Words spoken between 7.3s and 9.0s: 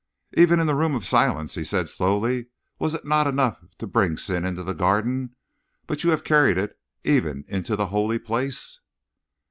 into the holy place!"